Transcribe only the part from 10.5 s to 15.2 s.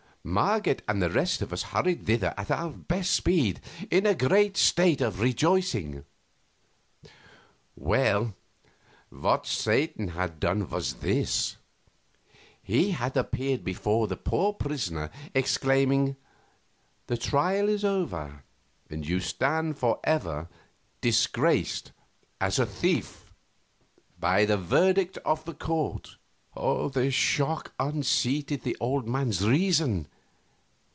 was this: he had appeared before that poor prisoner,